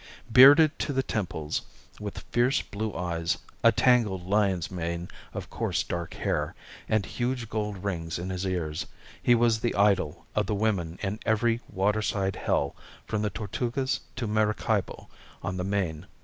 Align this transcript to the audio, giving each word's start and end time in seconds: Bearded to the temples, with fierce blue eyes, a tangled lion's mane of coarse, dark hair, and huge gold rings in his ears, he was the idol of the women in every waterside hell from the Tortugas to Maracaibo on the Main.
Bearded 0.31 0.79
to 0.79 0.93
the 0.93 1.03
temples, 1.03 1.61
with 1.99 2.25
fierce 2.31 2.63
blue 2.63 2.91
eyes, 2.95 3.37
a 3.63 3.71
tangled 3.71 4.25
lion's 4.25 4.71
mane 4.71 5.07
of 5.31 5.51
coarse, 5.51 5.83
dark 5.83 6.15
hair, 6.15 6.55
and 6.89 7.05
huge 7.05 7.47
gold 7.49 7.83
rings 7.83 8.17
in 8.17 8.31
his 8.31 8.43
ears, 8.43 8.87
he 9.21 9.35
was 9.35 9.59
the 9.59 9.75
idol 9.75 10.25
of 10.35 10.47
the 10.47 10.55
women 10.55 10.97
in 11.03 11.19
every 11.23 11.61
waterside 11.69 12.35
hell 12.35 12.75
from 13.05 13.21
the 13.21 13.29
Tortugas 13.29 13.99
to 14.15 14.25
Maracaibo 14.25 15.07
on 15.43 15.57
the 15.57 15.63
Main. 15.63 16.07